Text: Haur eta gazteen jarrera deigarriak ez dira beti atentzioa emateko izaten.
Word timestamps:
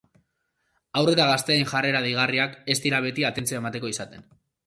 Haur 1.01 1.11
eta 1.11 1.27
gazteen 1.31 1.67
jarrera 1.73 2.01
deigarriak 2.07 2.57
ez 2.75 2.79
dira 2.87 3.03
beti 3.09 3.29
atentzioa 3.33 3.63
emateko 3.65 3.93
izaten. 3.95 4.29